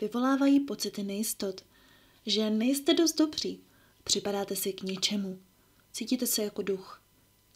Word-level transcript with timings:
vyvolávají 0.00 0.60
pocity 0.60 1.02
nejistot, 1.02 1.64
že 2.26 2.50
nejste 2.50 2.94
dost 2.94 3.18
dobří, 3.18 3.60
připadáte 4.04 4.56
si 4.56 4.72
k 4.72 4.82
ničemu, 4.82 5.38
cítíte 5.92 6.26
se 6.26 6.42
jako 6.42 6.62
duch. 6.62 7.02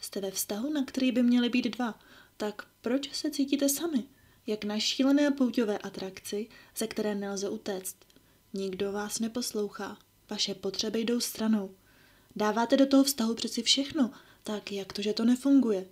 Jste 0.00 0.20
ve 0.20 0.30
vztahu, 0.30 0.72
na 0.72 0.84
který 0.84 1.12
by 1.12 1.22
měly 1.22 1.48
být 1.48 1.76
dva, 1.76 1.98
tak 2.36 2.66
proč 2.80 3.14
se 3.14 3.30
cítíte 3.30 3.68
sami? 3.68 4.04
Jak 4.46 4.64
na 4.64 4.78
šílené 4.78 5.30
pouťové 5.30 5.78
atrakci, 5.78 6.48
ze 6.76 6.86
které 6.86 7.14
nelze 7.14 7.48
utéct. 7.48 7.96
Nikdo 8.52 8.92
vás 8.92 9.18
neposlouchá, 9.18 9.98
vaše 10.30 10.54
potřeby 10.54 11.00
jdou 11.00 11.20
stranou. 11.20 11.74
Dáváte 12.36 12.76
do 12.76 12.86
toho 12.86 13.04
vztahu 13.04 13.34
přeci 13.34 13.62
všechno, 13.62 14.10
tak 14.42 14.72
jak 14.72 14.92
to, 14.92 15.02
že 15.02 15.12
to 15.12 15.24
nefunguje? 15.24 15.86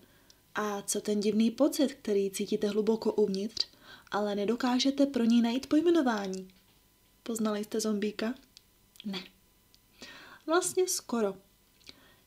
A 0.61 0.82
co 0.82 1.00
ten 1.00 1.20
divný 1.20 1.50
pocit, 1.50 1.95
který 1.95 2.30
cítíte 2.30 2.68
hluboko 2.68 3.12
uvnitř, 3.12 3.66
ale 4.11 4.34
nedokážete 4.34 5.06
pro 5.06 5.24
ní 5.24 5.42
najít 5.42 5.66
pojmenování? 5.66 6.48
Poznali 7.23 7.64
jste 7.64 7.80
zombíka? 7.80 8.34
Ne. 9.05 9.24
Vlastně 10.46 10.88
skoro. 10.88 11.37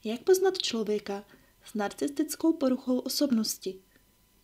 Jak 0.03 0.21
poznat 0.21 0.57
člověka 0.57 1.23
s 1.65 1.73
narcistickou 1.73 2.53
poruchou 2.53 2.99
osobnosti? 2.99 3.79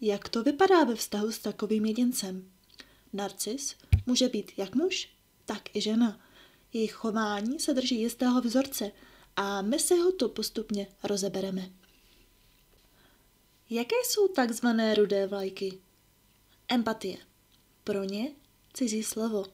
Jak 0.02 0.30
to 0.30 0.44
vypadá 0.44 0.84
ve 0.84 0.96
vztahu 0.96 1.32
s 1.32 1.40
takovým 1.40 1.86
jedincem? 1.86 2.52
Narcis 3.14 3.76
může 4.06 4.30
být 4.30 4.52
jak 4.58 4.76
muž, 4.76 5.10
tak 5.46 5.76
i 5.76 5.82
žena. 5.82 6.20
Jejich 6.74 6.94
chování 6.94 7.60
se 7.60 7.74
drží 7.74 8.02
jistého 8.02 8.42
vzorce 8.42 8.92
a 9.36 9.62
my 9.62 9.80
se 9.80 9.96
ho 9.96 10.12
to 10.12 10.30
postupně 10.30 10.88
rozebereme. 11.04 11.70
Jaké 13.70 13.96
jsou 14.06 14.28
takzvané 14.28 14.96
rudé 14.96 15.28
vlajky? 15.28 15.80
Empatie. 16.68 17.18
Pro 17.84 18.04
ně 18.04 18.32
cizí 18.74 19.04
slovo. 19.04 19.46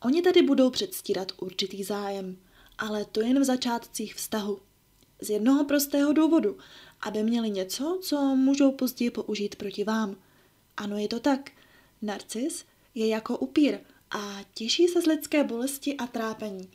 Oni 0.00 0.22
tady 0.22 0.42
budou 0.42 0.70
předstírat 0.70 1.32
určitý 1.36 1.84
zájem, 1.84 2.36
ale 2.78 3.04
to 3.04 3.20
jen 3.20 3.40
v 3.40 3.44
začátcích 3.44 4.14
vztahu. 4.14 4.60
Z 5.20 5.30
jednoho 5.30 5.64
prostého 5.64 6.12
důvodu, 6.12 6.58
aby 7.00 7.22
měli 7.22 7.50
něco, 7.50 7.98
co 8.02 8.20
můžou 8.20 8.72
později 8.72 9.10
použít 9.10 9.56
proti 9.56 9.84
vám. 9.84 10.16
Ano, 10.76 10.98
je 10.98 11.08
to 11.08 11.20
tak. 11.20 11.50
Narcis 12.02 12.64
je 12.94 13.06
jako 13.06 13.38
upír 13.38 13.78
a 14.10 14.44
těší 14.54 14.88
se 14.88 15.02
z 15.02 15.06
lidské 15.06 15.44
bolesti 15.44 15.96
a 15.96 16.06
trápení. 16.06 16.70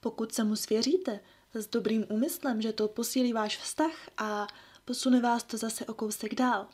Pokud 0.00 0.34
se 0.34 0.44
mu 0.44 0.56
svěříte 0.56 1.20
s 1.54 1.66
dobrým 1.66 2.04
úmyslem, 2.08 2.62
že 2.62 2.72
to 2.72 2.88
posílí 2.88 3.32
váš 3.32 3.58
vztah 3.58 4.10
a 4.18 4.46
posune 4.86 5.20
vás 5.20 5.44
to 5.44 5.56
zase 5.56 5.86
o 5.86 5.94
kousek 5.94 6.34
dál, 6.34 6.68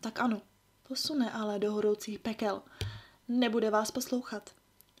tak 0.00 0.20
ano, 0.20 0.42
posune 0.82 1.30
ale 1.32 1.58
do 1.58 1.72
hodoucích 1.72 2.18
pekel. 2.18 2.62
Nebude 3.28 3.70
vás 3.70 3.90
poslouchat. 3.90 4.50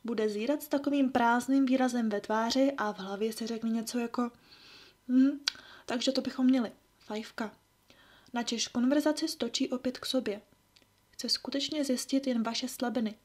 Bude 0.04 0.28
zírat 0.28 0.62
s 0.62 0.68
takovým 0.68 1.12
prázdným 1.12 1.66
výrazem 1.66 2.08
ve 2.08 2.20
tváři 2.20 2.72
a 2.78 2.92
v 2.92 2.98
hlavě 2.98 3.32
se 3.32 3.46
řekne 3.46 3.70
něco 3.70 3.98
jako 3.98 4.30
hm, 5.08 5.40
takže 5.86 6.12
to 6.12 6.20
bychom 6.20 6.46
měli. 6.46 6.72
Fajfka. 6.98 7.56
Načež 8.32 8.68
konverzaci 8.68 9.28
stočí 9.28 9.70
opět 9.70 9.98
k 9.98 10.06
sobě. 10.06 10.42
Chce 11.10 11.28
skutečně 11.28 11.84
zjistit 11.84 12.26
jen 12.26 12.42
vaše 12.42 12.68
slabiny. 12.68 13.18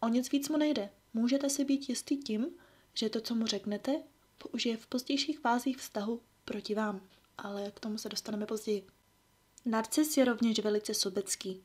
O 0.00 0.08
nic 0.08 0.30
víc 0.30 0.48
mu 0.48 0.56
nejde. 0.56 0.90
Můžete 1.14 1.50
si 1.50 1.64
být 1.64 1.88
jistý 1.88 2.16
tím, 2.16 2.46
že 2.94 3.08
to, 3.08 3.20
co 3.20 3.34
mu 3.34 3.46
řeknete, 3.46 4.02
použije 4.38 4.76
v 4.76 4.86
pozdějších 4.86 5.38
fázích 5.38 5.76
vztahu 5.76 6.20
proti 6.44 6.74
vám. 6.74 7.00
Ale 7.40 7.70
k 7.70 7.80
tomu 7.80 7.98
se 7.98 8.08
dostaneme 8.08 8.46
později. 8.46 8.86
Narcis 9.64 10.16
je 10.16 10.24
rovněž 10.24 10.58
velice 10.58 10.94
sobecký. 10.94 11.62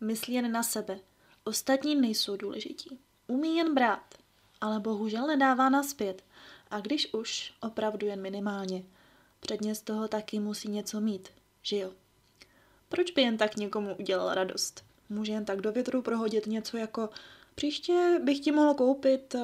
Myslí 0.00 0.34
jen 0.34 0.52
na 0.52 0.62
sebe. 0.62 0.98
Ostatní 1.44 1.94
nejsou 1.94 2.36
důležití. 2.36 2.98
Umí 3.26 3.56
jen 3.56 3.74
brát, 3.74 4.14
ale 4.60 4.80
bohužel 4.80 5.26
nedává 5.26 5.68
naspět. 5.68 6.24
A 6.70 6.80
když 6.80 7.14
už, 7.14 7.54
opravdu 7.60 8.06
jen 8.06 8.22
minimálně. 8.22 8.84
Předně 9.40 9.74
z 9.74 9.82
toho 9.82 10.08
taky 10.08 10.40
musí 10.40 10.68
něco 10.68 11.00
mít, 11.00 11.28
že 11.62 11.76
jo? 11.76 11.92
Proč 12.88 13.10
by 13.10 13.22
jen 13.22 13.36
tak 13.36 13.56
někomu 13.56 13.94
udělal 13.94 14.34
radost? 14.34 14.84
Může 15.08 15.32
jen 15.32 15.44
tak 15.44 15.60
do 15.60 15.72
větru 15.72 16.02
prohodit 16.02 16.46
něco 16.46 16.76
jako 16.76 17.10
příště 17.54 18.20
bych 18.24 18.40
ti 18.40 18.52
mohl 18.52 18.74
koupit, 18.74 19.34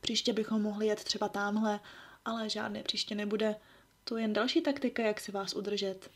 příště 0.00 0.32
bychom 0.32 0.62
mohli 0.62 0.86
jet 0.86 1.04
třeba 1.04 1.28
tamhle, 1.28 1.80
ale 2.24 2.50
žádné 2.50 2.82
příště 2.82 3.14
nebude. 3.14 3.56
To 4.08 4.16
je 4.16 4.22
jen 4.24 4.32
další 4.32 4.60
taktika, 4.60 5.02
jak 5.02 5.20
si 5.20 5.32
vás 5.32 5.54
udržet. 5.54 6.10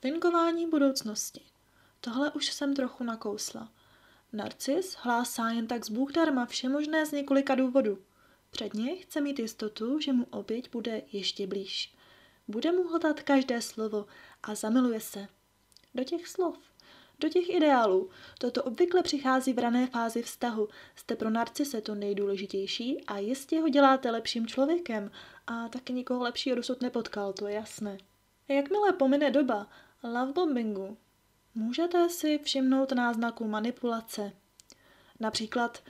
Thinkování 0.00 0.70
budoucnosti. 0.70 1.40
Tohle 2.00 2.30
už 2.30 2.52
jsem 2.52 2.74
trochu 2.74 3.04
nakousla. 3.04 3.72
Narcis 4.32 4.94
hlásá 4.94 5.48
jen 5.48 5.66
tak 5.66 5.84
z 5.84 5.90
Bůh 5.90 6.12
darma 6.12 6.46
vše 6.46 6.68
možné 6.68 7.06
z 7.06 7.12
několika 7.12 7.54
důvodů. 7.54 7.98
Předně 8.50 8.96
chce 8.96 9.20
mít 9.20 9.38
jistotu, 9.38 10.00
že 10.00 10.12
mu 10.12 10.26
oběť 10.30 10.70
bude 10.70 11.02
ještě 11.12 11.46
blíž. 11.46 11.94
Bude 12.48 12.72
mu 12.72 12.88
hltat 12.88 13.22
každé 13.22 13.62
slovo 13.62 14.06
a 14.42 14.54
zamiluje 14.54 15.00
se. 15.00 15.28
Do 15.94 16.04
těch 16.04 16.28
slov, 16.28 16.58
do 17.22 17.28
těch 17.28 17.50
ideálů. 17.50 18.10
Toto 18.38 18.62
obvykle 18.62 19.02
přichází 19.02 19.52
v 19.52 19.58
rané 19.58 19.86
fázi 19.86 20.22
vztahu. 20.22 20.68
Jste 20.96 21.16
pro 21.16 21.30
narcise 21.30 21.80
to 21.80 21.94
nejdůležitější 21.94 23.04
a 23.04 23.18
jistě 23.18 23.60
ho 23.60 23.68
děláte 23.68 24.10
lepším 24.10 24.46
člověkem 24.46 25.10
a 25.46 25.68
taky 25.68 25.92
nikoho 25.92 26.22
lepšího 26.22 26.56
dosud 26.56 26.82
nepotkal, 26.82 27.32
to 27.32 27.46
je 27.46 27.54
jasné. 27.54 27.98
Jakmile 28.48 28.92
pomine 28.92 29.30
doba 29.30 29.66
lovebombingu, 30.02 30.96
můžete 31.54 32.08
si 32.08 32.38
všimnout 32.38 32.92
náznaku 32.92 33.48
manipulace. 33.48 34.32
Například 35.20 35.82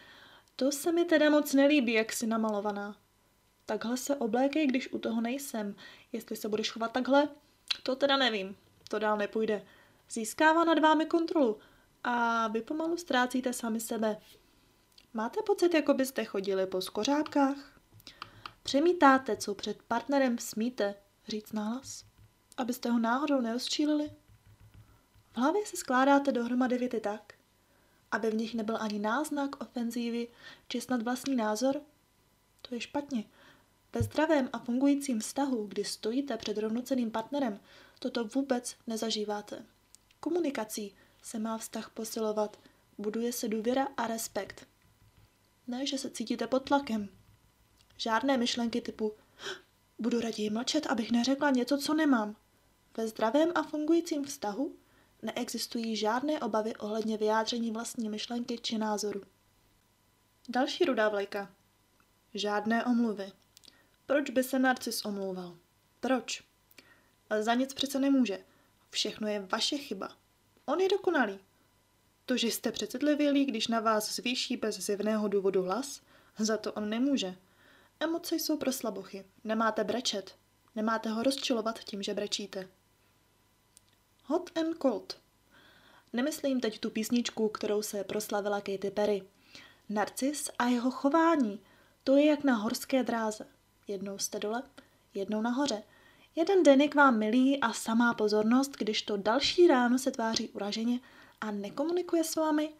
to 0.56 0.72
se 0.72 0.92
mi 0.92 1.04
teda 1.04 1.30
moc 1.30 1.54
nelíbí, 1.54 1.92
jak 1.92 2.12
jsi 2.12 2.26
namalovaná. 2.26 2.96
Takhle 3.66 3.96
se 3.96 4.16
oblékej, 4.16 4.66
když 4.66 4.92
u 4.92 4.98
toho 4.98 5.20
nejsem. 5.20 5.74
Jestli 6.12 6.36
se 6.36 6.48
budeš 6.48 6.70
chovat 6.70 6.92
takhle, 6.92 7.28
to 7.82 7.96
teda 7.96 8.16
nevím. 8.16 8.56
To 8.88 8.98
dál 8.98 9.16
nepůjde. 9.16 9.62
Získává 10.12 10.64
nad 10.64 10.78
vámi 10.78 11.06
kontrolu 11.06 11.58
a 12.04 12.48
vy 12.48 12.62
pomalu 12.62 12.96
ztrácíte 12.96 13.52
sami 13.52 13.80
sebe. 13.80 14.16
Máte 15.14 15.40
pocit, 15.46 15.74
jako 15.74 15.94
byste 15.94 16.24
chodili 16.24 16.66
po 16.66 16.80
skořápkách? 16.80 17.80
Přemítáte, 18.62 19.36
co 19.36 19.54
před 19.54 19.82
partnerem 19.82 20.38
smíte 20.38 20.94
říct 21.28 21.52
nahlas, 21.52 22.04
abyste 22.56 22.90
ho 22.90 22.98
náhodou 22.98 23.40
nerozčílili? 23.40 24.10
V 25.32 25.36
hlavě 25.36 25.66
se 25.66 25.76
skládáte 25.76 26.32
dohromady 26.32 26.78
věty 26.78 27.00
tak, 27.00 27.32
aby 28.10 28.30
v 28.30 28.34
nich 28.34 28.54
nebyl 28.54 28.76
ani 28.80 28.98
náznak 28.98 29.62
ofenzívy 29.62 30.28
či 30.68 30.80
snad 30.80 31.02
vlastní 31.02 31.36
názor? 31.36 31.80
To 32.62 32.74
je 32.74 32.80
špatně. 32.80 33.24
Ve 33.92 34.02
zdravém 34.02 34.48
a 34.52 34.58
fungujícím 34.58 35.20
vztahu, 35.20 35.66
kdy 35.66 35.84
stojíte 35.84 36.36
před 36.36 36.58
rovnoceným 36.58 37.10
partnerem, 37.10 37.60
toto 37.98 38.24
vůbec 38.24 38.76
nezažíváte. 38.86 39.64
Komunikací 40.22 40.94
se 41.22 41.38
má 41.38 41.58
vztah 41.58 41.90
posilovat, 41.90 42.56
buduje 42.98 43.32
se 43.32 43.48
důvěra 43.48 43.88
a 43.96 44.06
respekt. 44.06 44.66
Ne, 45.66 45.86
že 45.86 45.98
se 45.98 46.10
cítíte 46.10 46.46
pod 46.46 46.64
tlakem. 46.64 47.08
Žádné 47.96 48.36
myšlenky 48.36 48.80
typu 48.80 49.12
budu 49.98 50.20
raději 50.20 50.50
mlčet, 50.50 50.86
abych 50.86 51.10
neřekla 51.10 51.50
něco, 51.50 51.78
co 51.78 51.94
nemám. 51.94 52.36
Ve 52.96 53.08
zdravém 53.08 53.52
a 53.54 53.62
fungujícím 53.62 54.24
vztahu 54.24 54.76
neexistují 55.22 55.96
žádné 55.96 56.40
obavy 56.40 56.76
ohledně 56.76 57.16
vyjádření 57.16 57.70
vlastní 57.70 58.08
myšlenky 58.08 58.58
či 58.58 58.78
názoru. 58.78 59.22
Další 60.48 60.84
rudá 60.84 61.08
vlajka. 61.08 61.54
Žádné 62.34 62.84
omluvy. 62.84 63.32
Proč 64.06 64.30
by 64.30 64.42
se 64.42 64.58
narcis 64.58 65.04
omlouval? 65.04 65.56
Proč? 66.00 66.42
Za 67.40 67.54
nic 67.54 67.74
přece 67.74 67.98
nemůže. 67.98 68.44
Všechno 68.92 69.28
je 69.28 69.40
vaše 69.40 69.78
chyba. 69.78 70.08
On 70.64 70.80
je 70.80 70.88
dokonalý. 70.88 71.38
To, 72.26 72.36
že 72.36 72.46
jste 72.46 72.72
přecitlivělí, 72.72 73.44
když 73.44 73.68
na 73.68 73.80
vás 73.80 74.14
zvýší 74.14 74.56
bez 74.56 74.76
zjevného 74.78 75.28
důvodu 75.28 75.62
hlas, 75.62 76.00
za 76.38 76.56
to 76.56 76.72
on 76.72 76.88
nemůže. 76.88 77.36
Emoce 78.00 78.34
jsou 78.34 78.56
pro 78.56 78.72
slabochy. 78.72 79.24
Nemáte 79.44 79.84
brečet. 79.84 80.34
Nemáte 80.74 81.08
ho 81.08 81.22
rozčilovat 81.22 81.78
tím, 81.78 82.02
že 82.02 82.14
brečíte. 82.14 82.68
Hot 84.24 84.58
and 84.58 84.76
Cold. 84.82 85.18
Nemyslím 86.12 86.60
teď 86.60 86.78
tu 86.78 86.90
písničku, 86.90 87.48
kterou 87.48 87.82
se 87.82 88.04
proslavila 88.04 88.60
Katy 88.60 88.90
Perry. 88.90 89.22
Narcis 89.88 90.50
a 90.58 90.66
jeho 90.66 90.90
chování, 90.90 91.60
to 92.04 92.16
je 92.16 92.26
jak 92.26 92.44
na 92.44 92.54
horské 92.54 93.02
dráze. 93.02 93.46
Jednou 93.88 94.18
jste 94.18 94.38
dole, 94.38 94.62
jednou 95.14 95.40
nahoře. 95.40 95.82
Jeden 96.36 96.62
den 96.62 96.80
je 96.80 96.88
k 96.88 96.94
vám 96.94 97.18
milý 97.18 97.60
a 97.60 97.72
samá 97.72 98.14
pozornost, 98.14 98.72
když 98.78 99.02
to 99.02 99.16
další 99.16 99.66
ráno 99.66 99.98
se 99.98 100.10
tváří 100.10 100.48
uraženě 100.48 101.00
a 101.40 101.50
nekomunikuje 101.50 102.24
s 102.24 102.36
vámi. 102.36 102.74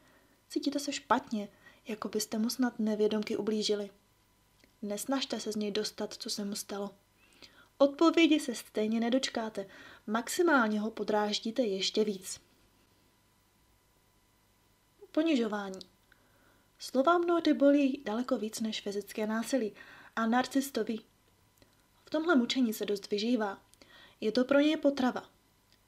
Cítíte 0.48 0.78
se 0.78 0.92
špatně, 0.92 1.48
jako 1.88 2.08
byste 2.08 2.38
mu 2.38 2.50
snad 2.50 2.78
nevědomky 2.78 3.36
ublížili. 3.36 3.90
Nesnažte 4.82 5.40
se 5.40 5.52
z 5.52 5.56
něj 5.56 5.70
dostat, 5.70 6.14
co 6.14 6.30
se 6.30 6.44
mu 6.44 6.54
stalo. 6.54 6.90
Odpovědi 7.78 8.40
se 8.40 8.54
stejně 8.54 9.00
nedočkáte, 9.00 9.66
maximálně 10.06 10.80
ho 10.80 10.90
podráždíte 10.90 11.62
ještě 11.62 12.04
víc. 12.04 12.40
Ponižování. 15.12 15.78
Slova 16.78 17.18
mnohdy 17.18 17.54
bolí 17.54 18.02
daleko 18.04 18.38
víc 18.38 18.60
než 18.60 18.80
fyzické 18.80 19.26
násilí 19.26 19.72
a 20.16 20.26
narcis 20.26 20.70
to 20.70 20.84
ví. 20.84 20.98
V 20.98 21.04
tomhle 22.12 22.36
mučení 22.36 22.72
se 22.72 22.86
dost 22.86 23.10
vyžívá. 23.10 23.58
Je 24.20 24.32
to 24.32 24.44
pro 24.44 24.60
něj 24.60 24.76
potrava. 24.76 25.30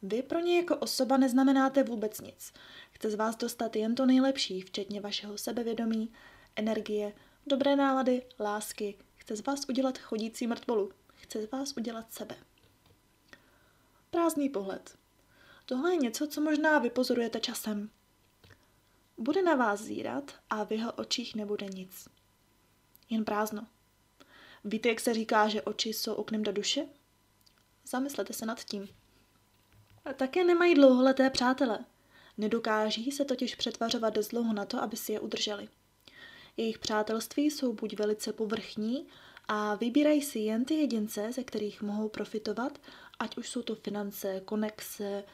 Vy 0.02 0.22
pro 0.22 0.40
něj 0.40 0.56
jako 0.56 0.76
osoba 0.76 1.16
neznamenáte 1.16 1.82
vůbec 1.82 2.20
nic. 2.20 2.52
Chce 2.90 3.10
z 3.10 3.14
vás 3.14 3.36
dostat 3.36 3.76
jen 3.76 3.94
to 3.94 4.06
nejlepší, 4.06 4.60
včetně 4.60 5.00
vašeho 5.00 5.38
sebevědomí, 5.38 6.12
energie, 6.56 7.12
dobré 7.46 7.76
nálady, 7.76 8.22
lásky. 8.40 8.98
Chce 9.16 9.36
z 9.36 9.46
vás 9.46 9.60
udělat 9.68 9.98
chodící 9.98 10.46
mrtvolu. 10.46 10.92
Chce 11.14 11.42
z 11.42 11.50
vás 11.50 11.72
udělat 11.76 12.12
sebe. 12.12 12.36
Prázdný 14.10 14.48
pohled. 14.48 14.98
Tohle 15.66 15.92
je 15.92 15.96
něco, 15.96 16.26
co 16.26 16.40
možná 16.40 16.78
vypozorujete 16.78 17.40
časem. 17.40 17.90
Bude 19.18 19.42
na 19.42 19.54
vás 19.54 19.80
zírat 19.80 20.34
a 20.50 20.64
v 20.64 20.72
jeho 20.72 20.92
očích 20.92 21.34
nebude 21.34 21.66
nic. 21.66 22.08
Jen 23.10 23.24
prázdno. 23.24 23.66
Víte, 24.64 24.88
jak 24.88 25.00
se 25.00 25.14
říká, 25.14 25.48
že 25.48 25.62
oči 25.62 25.88
jsou 25.88 26.14
oknem 26.14 26.42
do 26.42 26.52
duše? 26.52 26.86
Zamyslete 27.86 28.32
se 28.32 28.46
nad 28.46 28.64
tím. 28.64 28.88
A 30.04 30.12
také 30.12 30.44
nemají 30.44 30.74
dlouholeté 30.74 31.30
přátele. 31.30 31.78
Nedokáží 32.38 33.10
se 33.10 33.24
totiž 33.24 33.54
přetvařovat 33.54 34.14
dost 34.14 34.28
dlouho 34.28 34.52
na 34.52 34.64
to, 34.64 34.82
aby 34.82 34.96
si 34.96 35.12
je 35.12 35.20
udrželi. 35.20 35.68
Jejich 36.56 36.78
přátelství 36.78 37.50
jsou 37.50 37.72
buď 37.72 37.98
velice 37.98 38.32
povrchní 38.32 39.06
a 39.48 39.74
vybírají 39.74 40.22
si 40.22 40.38
jen 40.38 40.64
ty 40.64 40.74
jedince, 40.74 41.32
ze 41.32 41.44
kterých 41.44 41.82
mohou 41.82 42.08
profitovat, 42.08 42.78
ať 43.18 43.36
už 43.36 43.48
jsou 43.48 43.62
to 43.62 43.74
finance, 43.74 44.40
konexe, 44.44 45.24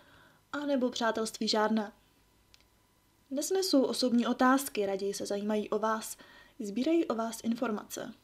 anebo 0.52 0.90
přátelství 0.90 1.48
žádná. 1.48 1.92
Nesnesou 3.30 3.82
osobní 3.82 4.26
otázky, 4.26 4.86
raději 4.86 5.14
se 5.14 5.26
zajímají 5.26 5.70
o 5.70 5.78
vás, 5.78 6.16
sbírají 6.58 7.04
o 7.04 7.14
vás 7.14 7.40
informace. 7.44 8.14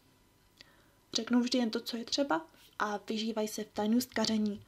Řeknou 1.17 1.41
vždy 1.41 1.59
jen 1.59 1.71
to, 1.71 1.81
co 1.81 1.97
je 1.97 2.05
třeba 2.05 2.47
a 2.79 3.01
vyžívají 3.09 3.49
se 3.49 3.65
v 3.65 3.73
tajnůstkaření. 3.73 4.63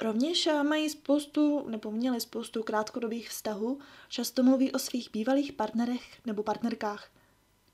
Rovněž 0.00 0.48
mají 0.62 0.90
spoustu, 0.90 1.68
nebo 1.68 1.90
měli 1.90 2.20
spoustu 2.20 2.62
krátkodobých 2.62 3.30
vztahů, 3.30 3.78
často 4.08 4.42
mluví 4.42 4.72
o 4.72 4.78
svých 4.78 5.10
bývalých 5.10 5.52
partnerech 5.52 6.26
nebo 6.26 6.42
partnerkách. 6.42 7.10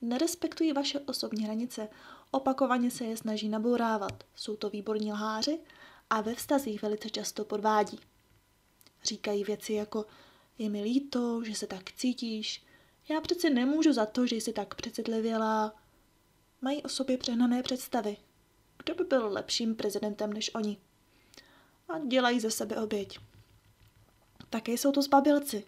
Nerespektují 0.00 0.72
vaše 0.72 1.00
osobní 1.00 1.44
hranice, 1.44 1.88
opakovaně 2.30 2.90
se 2.90 3.04
je 3.04 3.16
snaží 3.16 3.48
nabourávat, 3.48 4.24
jsou 4.34 4.56
to 4.56 4.70
výborní 4.70 5.12
lháři 5.12 5.58
a 6.10 6.20
ve 6.20 6.34
vztazích 6.34 6.82
velice 6.82 7.10
často 7.10 7.44
podvádí. 7.44 8.00
Říkají 9.04 9.44
věci 9.44 9.72
jako 9.72 10.06
je 10.58 10.68
mi 10.68 10.82
líto, 10.82 11.44
že 11.44 11.54
se 11.54 11.66
tak 11.66 11.92
cítíš, 11.92 12.64
já 13.08 13.20
přece 13.20 13.50
nemůžu 13.50 13.92
za 13.92 14.06
to, 14.06 14.26
že 14.26 14.36
jsi 14.36 14.52
tak 14.52 14.74
přecitlivělá. 14.74 15.79
Mají 16.62 16.82
o 16.82 16.88
sobě 16.88 17.18
přehnané 17.18 17.62
představy. 17.62 18.16
Kdo 18.76 18.94
by 18.94 19.04
byl 19.04 19.28
lepším 19.28 19.74
prezidentem 19.74 20.32
než 20.32 20.54
oni? 20.54 20.76
A 21.88 21.98
dělají 21.98 22.40
ze 22.40 22.50
sebe 22.50 22.76
oběť. 22.76 23.18
Také 24.50 24.72
jsou 24.72 24.92
to 24.92 25.02
zbabilci. 25.02 25.64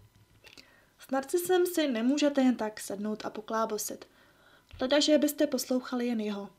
S 0.98 1.10
narcisem 1.10 1.66
si 1.66 1.88
nemůžete 1.88 2.42
jen 2.42 2.56
tak 2.56 2.80
sednout 2.80 3.26
a 3.26 3.30
poklábosit. 3.30 4.08
Hleda, 4.78 5.00
že 5.00 5.18
byste 5.18 5.46
poslouchali 5.46 6.06
jen 6.06 6.20
jeho. 6.20 6.50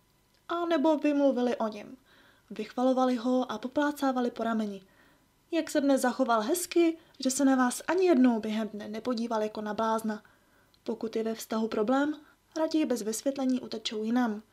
A 0.50 0.66
nebo 0.66 0.98
vymluvili 0.98 1.58
o 1.58 1.68
něm. 1.68 1.98
Vychvalovali 2.50 3.16
ho 3.16 3.52
a 3.52 3.58
poplácávali 3.58 4.32
po 4.32 4.44
rameni. 4.44 4.84
Jak 5.52 5.70
se 5.70 5.82
dnes 5.82 6.02
zachoval 6.02 6.42
hezky, 6.42 6.98
že 7.20 7.32
se 7.32 7.46
na 7.46 7.56
vás 7.56 7.82
ani 7.88 8.06
jednou 8.06 8.40
během 8.40 8.68
dne 8.68 8.88
nepodíval 8.88 9.42
jako 9.42 9.62
na 9.62 9.74
blázna. 9.74 10.24
Pokud 10.84 11.16
je 11.16 11.24
ve 11.24 11.36
vztahu 11.36 11.68
problém, 11.68 12.16
raději 12.60 12.86
bez 12.86 13.02
vysvětlení 13.02 13.60
utečou 13.60 14.04
jinam. 14.04 14.44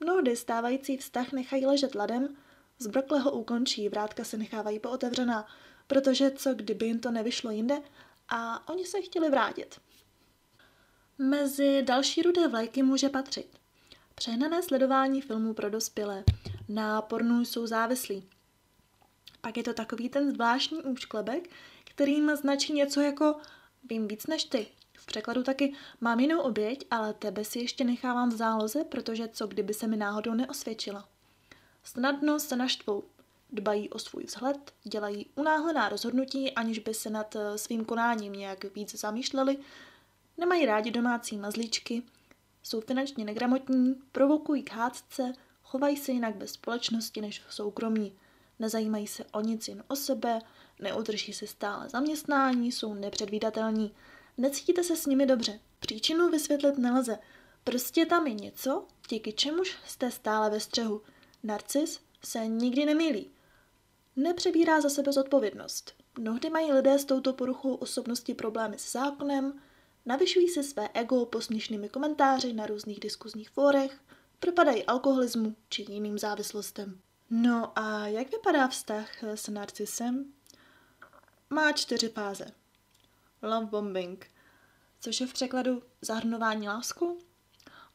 Mnohdy 0.00 0.36
stávající 0.36 0.96
vztah 0.96 1.32
nechají 1.32 1.66
ležet 1.66 1.94
ladem, 1.94 2.36
zbrkle 2.78 3.20
ho 3.20 3.30
ukončí, 3.30 3.88
vrátka 3.88 4.24
se 4.24 4.36
nechávají 4.36 4.78
pootevřená, 4.78 5.46
protože 5.86 6.30
co 6.30 6.54
kdyby 6.54 6.86
jim 6.86 7.00
to 7.00 7.10
nevyšlo 7.10 7.50
jinde 7.50 7.82
a 8.28 8.68
oni 8.68 8.86
se 8.86 9.02
chtěli 9.02 9.30
vrátit. 9.30 9.80
Mezi 11.18 11.82
další 11.82 12.22
rudé 12.22 12.48
vlajky 12.48 12.82
může 12.82 13.08
patřit 13.08 13.64
přehnané 14.14 14.62
sledování 14.62 15.20
filmů 15.20 15.54
pro 15.54 15.70
dospělé, 15.70 16.24
na 16.68 17.02
pornu 17.02 17.44
jsou 17.44 17.66
závislí. 17.66 18.28
Pak 19.40 19.56
je 19.56 19.62
to 19.62 19.74
takový 19.74 20.08
ten 20.08 20.32
zvláštní 20.32 20.82
úšklebek, 20.82 21.50
kterým 21.84 22.36
značí 22.36 22.72
něco 22.72 23.00
jako 23.00 23.36
vím 23.90 24.08
víc 24.08 24.26
než 24.26 24.44
ty. 24.44 24.66
V 25.04 25.06
překladu 25.06 25.42
taky 25.42 25.72
mám 26.00 26.20
jinou 26.20 26.40
oběť, 26.40 26.86
ale 26.90 27.14
tebe 27.14 27.44
si 27.44 27.58
ještě 27.58 27.84
nechávám 27.84 28.30
v 28.30 28.36
záloze, 28.36 28.84
protože 28.84 29.28
co 29.28 29.46
kdyby 29.46 29.74
se 29.74 29.86
mi 29.86 29.96
náhodou 29.96 30.34
neosvědčila. 30.34 31.08
Snadno 31.82 32.40
se 32.40 32.56
naštvou, 32.56 33.02
dbají 33.52 33.90
o 33.90 33.98
svůj 33.98 34.24
vzhled, 34.24 34.72
dělají 34.84 35.26
unáhlená 35.34 35.88
rozhodnutí, 35.88 36.52
aniž 36.52 36.78
by 36.78 36.94
se 36.94 37.10
nad 37.10 37.36
eh, 37.36 37.58
svým 37.58 37.84
konáním 37.84 38.32
nějak 38.32 38.74
víc 38.74 38.94
zamýšleli, 38.94 39.58
nemají 40.38 40.66
rádi 40.66 40.90
domácí 40.90 41.36
mazlíčky, 41.36 42.02
jsou 42.62 42.80
finančně 42.80 43.24
negramotní, 43.24 43.94
provokují 44.12 44.62
k 44.62 44.72
hádce, 44.72 45.32
chovají 45.62 45.96
se 45.96 46.12
jinak 46.12 46.36
bez 46.36 46.52
společnosti 46.52 47.20
než 47.20 47.42
v 47.48 47.54
soukromí, 47.54 48.12
nezajímají 48.58 49.06
se 49.06 49.24
o 49.24 49.40
nic 49.40 49.68
jen 49.68 49.84
o 49.88 49.96
sebe, 49.96 50.38
neudrží 50.80 51.32
se 51.32 51.46
stále 51.46 51.88
zaměstnání, 51.88 52.72
jsou 52.72 52.94
nepředvídatelní, 52.94 53.94
necítíte 54.36 54.84
se 54.84 54.96
s 54.96 55.06
nimi 55.06 55.26
dobře, 55.26 55.60
příčinu 55.80 56.30
vysvětlit 56.30 56.78
nelze, 56.78 57.18
prostě 57.64 58.06
tam 58.06 58.26
je 58.26 58.34
něco, 58.34 58.86
díky 59.08 59.32
čemuž 59.32 59.76
jste 59.86 60.10
stále 60.10 60.50
ve 60.50 60.60
střehu. 60.60 61.02
Narcis 61.42 62.00
se 62.24 62.46
nikdy 62.46 62.84
nemýlí. 62.84 63.30
Nepřebírá 64.16 64.80
za 64.80 64.88
sebe 64.88 65.12
zodpovědnost. 65.12 65.92
Mnohdy 66.18 66.50
mají 66.50 66.72
lidé 66.72 66.98
s 66.98 67.04
touto 67.04 67.32
poruchou 67.32 67.74
osobnosti 67.74 68.34
problémy 68.34 68.78
s 68.78 68.92
zákonem, 68.92 69.60
navyšují 70.06 70.48
si 70.48 70.62
své 70.62 70.88
ego 70.94 71.26
posměšnými 71.26 71.88
komentáři 71.88 72.52
na 72.52 72.66
různých 72.66 73.00
diskuzních 73.00 73.50
fórech, 73.50 74.00
propadají 74.40 74.84
alkoholismu 74.84 75.56
či 75.68 75.86
jiným 75.88 76.18
závislostem. 76.18 77.00
No 77.30 77.78
a 77.78 78.06
jak 78.06 78.30
vypadá 78.30 78.68
vztah 78.68 79.22
s 79.22 79.48
narcisem? 79.48 80.32
Má 81.50 81.72
čtyři 81.72 82.08
fáze. 82.08 82.46
Love 83.44 83.66
bombing, 83.66 84.30
což 85.00 85.20
je 85.20 85.26
v 85.26 85.32
překladu 85.32 85.82
zahrnování 86.00 86.68
lásku. 86.68 87.18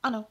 Ano, 0.03 0.25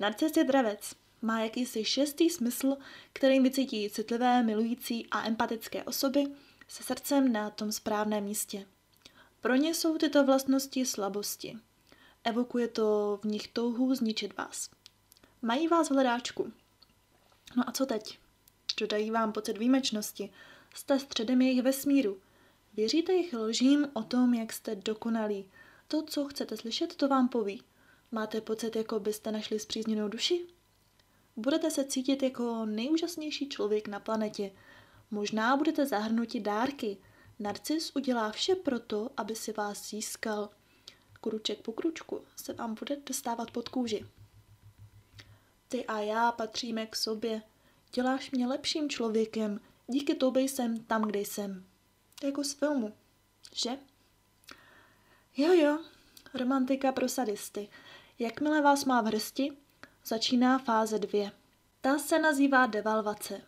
narcis 0.00 0.36
je 0.36 0.44
dravec. 0.44 0.94
Má 1.22 1.40
jakýsi 1.40 1.84
šestý 1.84 2.30
smysl, 2.30 2.76
kterým 3.12 3.42
vycítí 3.42 3.90
citlivé, 3.90 4.42
milující 4.42 5.06
a 5.10 5.26
empatické 5.26 5.84
osoby 5.84 6.26
se 6.68 6.82
srdcem 6.82 7.32
na 7.32 7.50
tom 7.50 7.72
správném 7.72 8.24
místě. 8.24 8.66
Pro 9.40 9.54
ně 9.54 9.74
jsou 9.74 9.98
tyto 9.98 10.24
vlastnosti 10.24 10.86
slabosti. 10.86 11.58
Evokuje 12.24 12.68
to 12.68 13.18
v 13.22 13.24
nich 13.26 13.48
touhu 13.48 13.94
zničit 13.94 14.36
vás. 14.36 14.70
Mají 15.42 15.68
vás 15.68 15.88
v 15.88 15.92
hledáčku. 15.92 16.52
No 17.56 17.68
a 17.68 17.72
co 17.72 17.86
teď? 17.86 18.18
Dodají 18.80 19.10
vám 19.10 19.32
pocit 19.32 19.58
výjimečnosti. 19.58 20.32
Jste 20.74 20.98
středem 20.98 21.42
jejich 21.42 21.62
vesmíru. 21.62 22.20
Věříte 22.76 23.12
jejich 23.12 23.34
lžím 23.34 23.88
o 23.92 24.02
tom, 24.02 24.34
jak 24.34 24.52
jste 24.52 24.74
dokonalí. 24.74 25.50
To, 25.88 26.02
co 26.02 26.24
chcete 26.24 26.56
slyšet, 26.56 26.96
to 26.96 27.08
vám 27.08 27.28
poví. 27.28 27.62
Máte 28.12 28.40
pocit, 28.40 28.76
jako 28.76 29.00
byste 29.00 29.32
našli 29.32 29.58
zpřízněnou 29.58 30.08
duši? 30.08 30.46
Budete 31.36 31.70
se 31.70 31.84
cítit 31.84 32.22
jako 32.22 32.66
nejúžasnější 32.66 33.48
člověk 33.48 33.88
na 33.88 34.00
planetě. 34.00 34.50
Možná 35.10 35.56
budete 35.56 35.86
zahrnuti 35.86 36.40
dárky. 36.40 36.96
Narcis 37.38 37.92
udělá 37.96 38.30
vše 38.30 38.54
proto, 38.54 39.10
aby 39.16 39.36
si 39.36 39.52
vás 39.52 39.90
získal. 39.90 40.50
Kruček 41.20 41.60
po 41.62 41.72
kručku 41.72 42.20
se 42.36 42.52
vám 42.52 42.74
bude 42.74 42.96
dostávat 43.06 43.50
pod 43.50 43.68
kůži. 43.68 44.06
Ty 45.68 45.84
a 45.86 45.98
já 45.98 46.32
patříme 46.32 46.86
k 46.86 46.96
sobě. 46.96 47.42
Děláš 47.92 48.30
mě 48.30 48.46
lepším 48.46 48.90
člověkem. 48.90 49.60
Díky 49.86 50.14
tobě 50.14 50.42
jsem 50.42 50.84
tam, 50.84 51.02
kde 51.02 51.20
jsem. 51.20 51.64
Jako 52.24 52.44
z 52.44 52.54
filmu. 52.54 52.92
Že? 53.52 53.78
Jo, 55.36 55.52
jo. 55.52 55.78
Romantika 56.34 56.92
pro 56.92 57.08
sadisty. 57.08 57.68
Jakmile 58.18 58.62
vás 58.62 58.84
má 58.84 59.00
v 59.00 59.06
hrsti, 59.06 59.56
začíná 60.04 60.58
fáze 60.58 60.98
dvě. 60.98 61.32
Ta 61.80 61.98
se 61.98 62.18
nazývá 62.18 62.66
devalvace. 62.66 63.42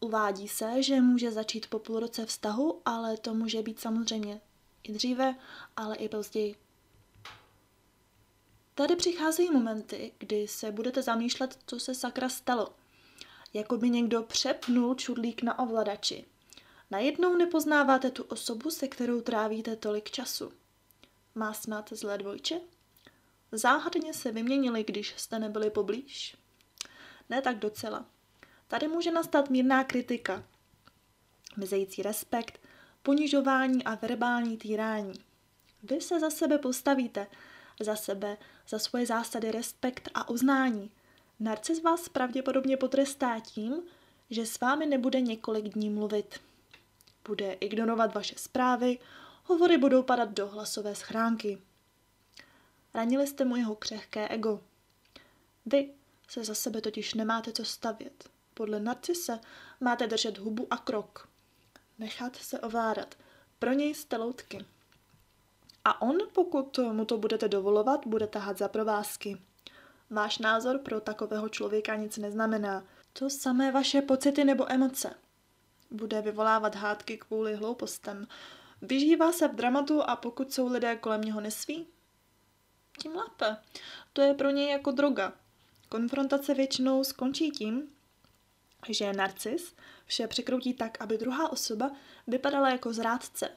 Uvádí 0.00 0.48
se, 0.48 0.82
že 0.82 1.00
může 1.00 1.32
začít 1.32 1.66
po 1.66 1.78
půl 1.78 2.00
roce 2.00 2.26
vztahu, 2.26 2.82
ale 2.84 3.16
to 3.16 3.34
může 3.34 3.62
být 3.62 3.80
samozřejmě 3.80 4.40
i 4.82 4.92
dříve, 4.92 5.34
ale 5.76 5.96
i 5.96 6.08
později. 6.08 6.56
Tady 8.74 8.96
přicházejí 8.96 9.50
momenty, 9.50 10.12
kdy 10.18 10.48
se 10.48 10.72
budete 10.72 11.02
zamýšlet, 11.02 11.58
co 11.66 11.80
se 11.80 11.94
sakra 11.94 12.28
stalo. 12.28 12.74
Jako 13.54 13.76
by 13.76 13.90
někdo 13.90 14.22
přepnul 14.22 14.94
čudlík 14.94 15.42
na 15.42 15.58
ovladači. 15.58 16.24
Najednou 16.90 17.36
nepoznáváte 17.36 18.10
tu 18.10 18.22
osobu, 18.22 18.70
se 18.70 18.88
kterou 18.88 19.20
trávíte 19.20 19.76
tolik 19.76 20.10
času. 20.10 20.52
Má 21.34 21.52
snad 21.52 21.92
zlé 21.92 22.18
dvojče? 22.18 22.60
Záhadně 23.52 24.14
se 24.14 24.32
vyměnili, 24.32 24.84
když 24.84 25.14
jste 25.16 25.38
nebyli 25.38 25.70
poblíž? 25.70 26.36
Ne 27.30 27.42
tak 27.42 27.58
docela. 27.58 28.06
Tady 28.68 28.88
může 28.88 29.10
nastat 29.10 29.50
mírná 29.50 29.84
kritika, 29.84 30.44
mizející 31.56 32.02
respekt, 32.02 32.60
ponižování 33.02 33.84
a 33.84 33.94
verbální 33.94 34.56
týrání. 34.56 35.12
Vy 35.82 36.00
se 36.00 36.20
za 36.20 36.30
sebe 36.30 36.58
postavíte, 36.58 37.26
za 37.80 37.96
sebe, 37.96 38.36
za 38.68 38.78
svoje 38.78 39.06
zásady 39.06 39.50
respekt 39.50 40.08
a 40.14 40.28
uznání. 40.28 40.90
Narcis 41.40 41.82
vás 41.82 42.08
pravděpodobně 42.08 42.76
potrestá 42.76 43.40
tím, 43.40 43.82
že 44.30 44.46
s 44.46 44.60
vámi 44.60 44.86
nebude 44.86 45.20
několik 45.20 45.64
dní 45.64 45.90
mluvit. 45.90 46.40
Bude 47.28 47.52
ignorovat 47.52 48.14
vaše 48.14 48.34
zprávy, 48.38 48.98
hovory 49.44 49.78
budou 49.78 50.02
padat 50.02 50.30
do 50.30 50.48
hlasové 50.48 50.94
schránky. 50.94 51.58
Ranili 52.94 53.26
jste 53.26 53.44
mu 53.44 53.56
jeho 53.56 53.74
křehké 53.74 54.28
ego. 54.28 54.60
Vy 55.66 55.90
se 56.28 56.44
za 56.44 56.54
sebe 56.54 56.80
totiž 56.80 57.14
nemáte 57.14 57.52
co 57.52 57.64
stavět. 57.64 58.30
Podle 58.54 58.80
narcise 58.80 59.40
máte 59.80 60.06
držet 60.06 60.38
hubu 60.38 60.66
a 60.70 60.76
krok. 60.76 61.28
Nechat 61.98 62.36
se 62.36 62.60
ovládat. 62.60 63.14
Pro 63.58 63.72
něj 63.72 63.94
jste 63.94 64.16
loutky. 64.16 64.64
A 65.84 66.02
on, 66.02 66.16
pokud 66.32 66.78
mu 66.78 67.04
to 67.04 67.18
budete 67.18 67.48
dovolovat, 67.48 68.06
bude 68.06 68.26
tahat 68.26 68.58
za 68.58 68.68
provázky. 68.68 69.40
Váš 70.10 70.38
názor 70.38 70.78
pro 70.78 71.00
takového 71.00 71.48
člověka 71.48 71.96
nic 71.96 72.16
neznamená. 72.16 72.84
To 73.12 73.30
samé 73.30 73.72
vaše 73.72 74.02
pocity 74.02 74.44
nebo 74.44 74.72
emoce. 74.72 75.14
Bude 75.90 76.22
vyvolávat 76.22 76.74
hádky 76.74 77.18
kvůli 77.18 77.54
hloupostem. 77.54 78.26
Vyžívá 78.82 79.32
se 79.32 79.48
v 79.48 79.54
dramatu 79.54 80.02
a 80.02 80.16
pokud 80.16 80.52
jsou 80.52 80.72
lidé 80.72 80.96
kolem 80.96 81.20
něho 81.20 81.40
nesví, 81.40 81.86
tím 83.02 83.12
lépe. 83.16 83.56
To 84.12 84.22
je 84.22 84.34
pro 84.34 84.50
něj 84.50 84.70
jako 84.70 84.90
droga. 84.90 85.32
Konfrontace 85.88 86.54
většinou 86.54 87.04
skončí 87.04 87.50
tím, 87.50 87.88
že 88.88 89.12
narcis 89.12 89.74
vše 90.06 90.26
překroutí 90.26 90.74
tak, 90.74 91.00
aby 91.00 91.18
druhá 91.18 91.52
osoba 91.52 91.90
vypadala 92.26 92.70
jako 92.70 92.92
zrádce. 92.92 93.48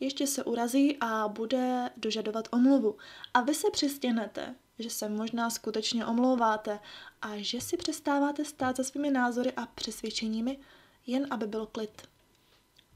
Ještě 0.00 0.26
se 0.26 0.44
urazí 0.44 0.96
a 1.00 1.28
bude 1.28 1.90
dožadovat 1.96 2.48
omluvu. 2.50 2.96
A 3.34 3.40
vy 3.40 3.54
se 3.54 3.70
přistěhnete, 3.70 4.54
že 4.78 4.90
se 4.90 5.08
možná 5.08 5.50
skutečně 5.50 6.06
omlouváte 6.06 6.80
a 7.22 7.30
že 7.36 7.60
si 7.60 7.76
přestáváte 7.76 8.44
stát 8.44 8.76
za 8.76 8.84
svými 8.84 9.10
názory 9.10 9.52
a 9.56 9.66
přesvědčeními, 9.66 10.58
jen 11.06 11.26
aby 11.30 11.46
byl 11.46 11.66
klid. 11.66 12.08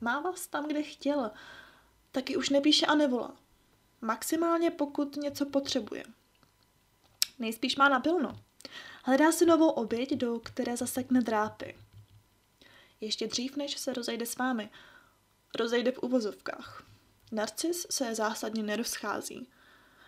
Má 0.00 0.20
vás 0.20 0.46
tam, 0.46 0.68
kde 0.68 0.82
chtěl, 0.82 1.30
taky 2.12 2.36
už 2.36 2.48
nepíše 2.48 2.86
a 2.86 2.94
nevolá. 2.94 3.36
Maximálně 4.00 4.70
pokud 4.70 5.16
něco 5.16 5.46
potřebuje. 5.46 6.04
Nejspíš 7.38 7.76
má 7.76 7.88
napilno. 7.88 8.40
Hledá 9.04 9.32
si 9.32 9.46
novou 9.46 9.68
oběť, 9.68 10.14
do 10.14 10.40
které 10.40 10.76
zasekne 10.76 11.20
drápy. 11.20 11.76
Ještě 13.00 13.26
dřív, 13.26 13.56
než 13.56 13.78
se 13.78 13.92
rozejde 13.92 14.26
s 14.26 14.36
vámi. 14.36 14.70
Rozejde 15.58 15.92
v 15.92 16.02
uvozovkách. 16.02 16.82
Narcis 17.32 17.86
se 17.90 18.14
zásadně 18.14 18.62
nerozchází. 18.62 19.48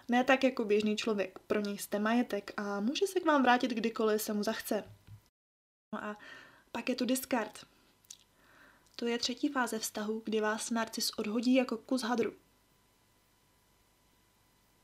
Ne 0.09 0.25
tak 0.25 0.45
jako 0.45 0.65
běžný 0.65 0.97
člověk, 0.97 1.39
pro 1.39 1.61
něj 1.61 1.79
jste 1.79 1.99
majetek 1.99 2.53
a 2.57 2.81
může 2.81 3.07
se 3.07 3.21
k 3.21 3.27
vám 3.27 3.43
vrátit 3.43 3.71
kdykoliv 3.71 4.23
se 4.23 4.33
mu 4.33 4.43
zachce. 4.43 4.85
No 5.95 6.05
a 6.05 6.19
pak 6.73 6.89
je 6.89 6.95
tu 6.95 7.05
discard. 7.05 7.67
To 9.01 9.07
je 9.07 9.19
třetí 9.19 9.49
fáze 9.49 9.79
vztahu, 9.79 10.23
kdy 10.25 10.41
vás 10.41 10.71
narcis 10.71 11.11
odhodí 11.11 11.55
jako 11.55 11.77
kus 11.77 12.03
hadru. 12.03 12.33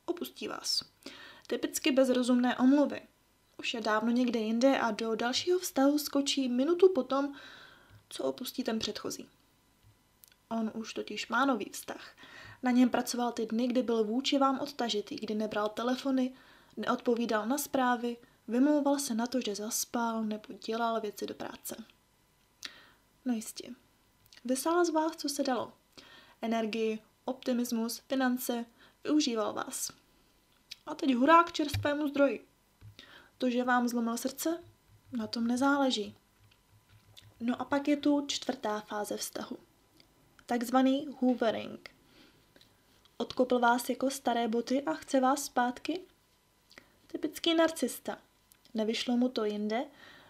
Opustí 0.05 0.49
vás. 0.49 0.85
Typicky 1.47 1.93
bez 1.93 2.09
rozumné 2.09 2.57
omluvy. 2.57 3.03
Už 3.59 3.75
je 3.75 3.81
dávno 3.81 4.11
někde 4.11 4.41
jinde 4.41 4.79
a 4.79 4.91
do 4.91 5.15
dalšího 5.15 5.59
vztahu 5.59 5.99
skočí 5.99 6.49
minutu 6.49 6.93
potom, 6.93 7.35
co 8.09 8.25
opustí 8.25 8.65
ten 8.65 8.79
předchozí. 8.79 9.29
On 10.49 10.71
už 10.75 10.95
totiž 10.95 11.29
má 11.29 11.45
nový 11.45 11.71
vztah. 11.73 12.17
Na 12.63 12.71
něm 12.71 12.91
pracoval 12.91 13.33
ty 13.33 13.47
dny, 13.47 13.67
kdy 13.67 13.83
byl 13.83 14.05
vůči 14.05 14.39
vám 14.39 14.61
odtažitý, 14.61 15.17
kdy 15.17 15.35
nebral 15.35 15.69
telefony, 15.69 16.35
neodpovídal 16.77 17.47
na 17.47 17.59
zprávy, 17.59 18.17
vymlouval 18.49 18.99
se 18.99 19.15
na 19.15 19.27
to, 19.27 19.41
že 19.41 19.55
zaspal 19.55 20.25
nebo 20.25 20.55
dělal 20.67 21.01
věci 21.01 21.27
do 21.27 21.35
práce. 21.35 21.77
No 23.25 23.35
jistě. 23.35 23.75
Vysál 24.49 24.85
z 24.85 24.91
vás, 24.91 25.17
co 25.17 25.29
se 25.29 25.43
dalo. 25.43 25.73
Energii, 26.43 26.99
optimismus, 27.25 27.99
finance, 27.99 28.65
využíval 29.05 29.53
vás. 29.53 29.93
A 30.87 30.95
teď 30.95 31.15
hurá 31.15 31.45
k 31.45 31.53
čerstvému 31.53 32.09
zdroji. 32.09 32.47
To, 33.39 33.51
že 33.51 33.65
vám 33.65 33.89
zlomil 33.89 34.17
srdce, 34.17 34.63
na 35.13 35.27
tom 35.27 35.47
nezáleží. 35.47 36.15
No 37.41 37.61
a 37.61 37.65
pak 37.65 37.89
je 37.89 37.97
tu 37.97 38.27
čtvrtá 38.27 38.81
fáze 38.81 39.17
vztahu. 39.17 39.57
Takzvaný 40.47 41.09
hoovering. 41.21 41.91
Odkopl 43.17 43.59
vás 43.59 43.89
jako 43.89 44.11
staré 44.11 44.49
boty 44.49 44.83
a 44.83 44.95
chce 44.95 45.21
vás 45.21 45.45
zpátky? 45.45 46.01
Typický 47.07 47.55
narcista. 47.55 48.19
Nevyšlo 48.75 49.17
mu 49.17 49.29
to 49.29 49.45
jinde, 49.45 49.85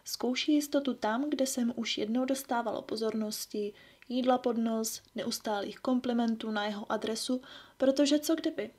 zkouší 0.04 0.54
jistotu 0.54 0.94
tam, 0.94 1.30
kde 1.30 1.46
se 1.46 1.64
mu 1.64 1.73
už 1.73 1.99
jednou 1.99 2.25
dostávalo 2.25 2.82
pozornosti, 2.82 3.75
jídla 4.08 4.38
pod 4.38 4.58
nos, 4.58 5.02
neustálých 5.14 5.78
komplimentů 5.78 6.50
na 6.50 6.64
jeho 6.64 6.92
adresu, 6.92 7.42
protože 7.76 8.18
co 8.18 8.34
kdyby? 8.34 8.70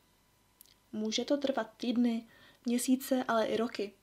Může 0.92 1.26
to 1.26 1.38
trvat 1.38 1.70
týdny, 1.78 2.28
měsíce, 2.66 3.24
ale 3.28 3.46
i 3.46 3.58
roky. 3.58 3.94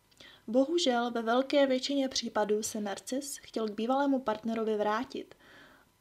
Bohužel 0.46 1.10
ve 1.10 1.22
velké 1.22 1.66
většině 1.66 2.08
případů 2.08 2.62
se 2.62 2.80
narcis 2.80 3.36
chtěl 3.36 3.68
k 3.68 3.74
bývalému 3.74 4.18
partnerovi 4.18 4.76
vrátit. 4.76 5.34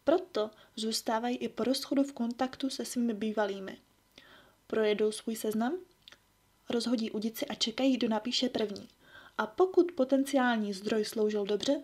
Proto 0.03 0.49
zůstávají 0.75 1.37
i 1.37 1.49
po 1.49 1.63
rozchodu 1.63 2.03
v 2.03 2.13
kontaktu 2.13 2.69
se 2.69 2.85
svými 2.85 3.13
bývalými. 3.13 3.77
Projedou 4.67 5.11
svůj 5.11 5.35
seznam, 5.35 5.73
rozhodí 6.69 7.11
udici 7.11 7.45
a 7.45 7.55
čekají, 7.55 7.97
kdo 7.97 8.07
napíše 8.07 8.49
první. 8.49 8.87
A 9.37 9.47
pokud 9.47 9.91
potenciální 9.91 10.73
zdroj 10.73 11.05
sloužil 11.05 11.45
dobře, 11.45 11.83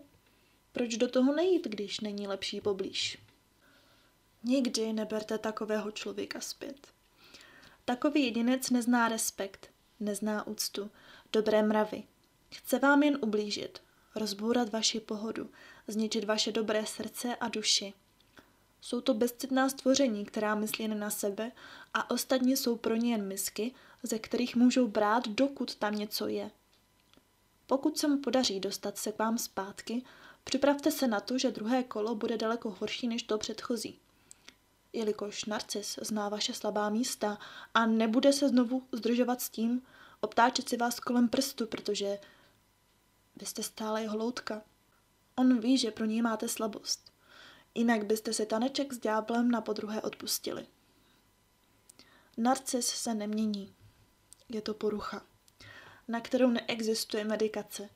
proč 0.71 0.97
do 0.97 1.07
toho 1.07 1.35
nejít, 1.35 1.67
když 1.67 1.99
není 1.99 2.27
lepší 2.27 2.61
poblíž? 2.61 3.28
Nikdy 4.43 4.93
neberte 4.93 5.37
takového 5.37 5.91
člověka 5.91 6.41
zpět. 6.41 6.87
Takový 7.85 8.25
jedinec 8.25 8.69
nezná 8.69 9.07
respekt, 9.07 9.69
nezná 9.99 10.47
úctu, 10.47 10.91
dobré 11.31 11.63
mravy, 11.63 12.03
Chce 12.51 12.79
vám 12.79 13.03
jen 13.03 13.17
ublížit, 13.21 13.81
rozbourat 14.15 14.69
vaši 14.69 14.99
pohodu, 14.99 15.49
zničit 15.87 16.23
vaše 16.23 16.51
dobré 16.51 16.85
srdce 16.85 17.35
a 17.35 17.47
duši. 17.47 17.93
Jsou 18.81 19.01
to 19.01 19.13
bezcitná 19.13 19.69
stvoření, 19.69 20.25
která 20.25 20.55
myslí 20.55 20.83
jen 20.83 20.99
na 20.99 21.09
sebe 21.09 21.51
a 21.93 22.11
ostatní 22.11 22.57
jsou 22.57 22.75
pro 22.75 22.95
ně 22.95 23.11
jen 23.11 23.27
misky, 23.27 23.73
ze 24.03 24.19
kterých 24.19 24.55
můžou 24.55 24.87
brát, 24.87 25.27
dokud 25.27 25.75
tam 25.75 25.95
něco 25.95 26.27
je. 26.27 26.51
Pokud 27.67 27.97
se 27.97 28.07
mu 28.07 28.17
podaří 28.17 28.59
dostat 28.59 28.97
se 28.97 29.11
k 29.11 29.19
vám 29.19 29.37
zpátky, 29.37 30.03
připravte 30.43 30.91
se 30.91 31.07
na 31.07 31.19
to, 31.19 31.37
že 31.37 31.51
druhé 31.51 31.83
kolo 31.83 32.15
bude 32.15 32.37
daleko 32.37 32.75
horší 32.79 33.07
než 33.07 33.23
to 33.23 33.37
předchozí. 33.37 33.99
Jelikož 34.93 35.45
narcis 35.45 35.99
zná 36.01 36.29
vaše 36.29 36.53
slabá 36.53 36.89
místa 36.89 37.37
a 37.73 37.85
nebude 37.85 38.33
se 38.33 38.49
znovu 38.49 38.87
zdržovat 38.91 39.41
s 39.41 39.49
tím, 39.49 39.81
obtáčet 40.21 40.69
si 40.69 40.77
vás 40.77 40.99
kolem 40.99 41.29
prstu, 41.29 41.67
protože 41.67 42.19
vy 43.35 43.45
jste 43.45 43.63
stále 43.63 44.01
jeho 44.01 44.17
loutka. 44.17 44.61
On 45.35 45.59
ví, 45.59 45.77
že 45.77 45.91
pro 45.91 46.05
něj 46.05 46.21
máte 46.21 46.47
slabost. 46.47 47.11
Jinak 47.75 48.05
byste 48.05 48.33
si 48.33 48.45
taneček 48.45 48.93
s 48.93 48.99
ďáblem 48.99 49.51
na 49.51 49.61
podruhé 49.61 50.01
odpustili. 50.01 50.67
Narcis 52.37 52.87
se 52.87 53.13
nemění. 53.13 53.75
Je 54.49 54.61
to 54.61 54.73
porucha, 54.73 55.25
na 56.07 56.21
kterou 56.21 56.49
neexistuje 56.49 57.23
medikace. 57.23 57.89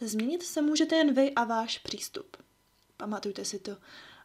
Změnit 0.00 0.42
se 0.42 0.62
můžete 0.62 0.96
jen 0.96 1.14
vy 1.14 1.34
a 1.34 1.44
váš 1.44 1.78
přístup. 1.78 2.36
Pamatujte 2.96 3.44
si 3.44 3.58
to. 3.58 3.76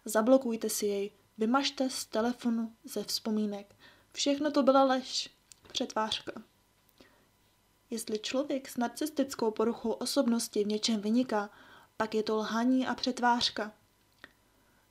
Zablokujte 0.05 0.69
si 0.69 0.85
jej. 0.85 1.11
Vymažte 1.37 1.89
z 1.89 2.05
telefonu, 2.05 2.75
ze 2.83 3.03
vzpomínek. 3.03 3.75
Všechno 4.13 4.51
to 4.51 4.63
byla 4.63 4.83
lež. 4.83 5.29
Přetvářka. 5.71 6.31
Jestli 7.89 8.19
člověk 8.19 8.69
s 8.69 8.77
narcistickou 8.77 9.51
poruchou 9.51 9.91
osobnosti 9.91 10.63
v 10.63 10.67
něčem 10.67 11.01
vyniká, 11.01 11.49
pak 11.97 12.15
je 12.15 12.23
to 12.23 12.35
lhaní 12.35 12.87
a 12.87 12.95
přetvářka. 12.95 13.73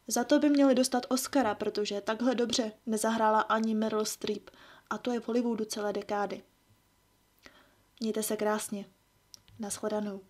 Za 0.06 0.24
to 0.24 0.38
by 0.38 0.50
měli 0.50 0.74
dostat 0.74 1.06
Oscara, 1.08 1.54
protože 1.54 2.00
takhle 2.00 2.34
dobře 2.34 2.72
nezahrála 2.86 3.40
ani 3.40 3.74
Meryl 3.74 4.04
Streep 4.04 4.50
a 4.90 4.98
to 4.98 5.12
je 5.12 5.20
v 5.20 5.28
Hollywoodu 5.28 5.64
celé 5.64 5.92
dekády. 5.92 6.42
Mějte 8.00 8.22
se 8.22 8.36
krásně. 8.36 8.86
Naschledanou. 9.58 10.20